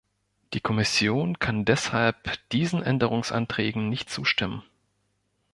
Die 0.53 0.59
Kommission 0.61 1.37
kann 1.37 1.63
deshalb 1.63 2.31
diesen 2.49 2.81
Änderungsanträgen 2.81 3.87
nicht 3.87 4.09
zustimmen. 4.09 4.63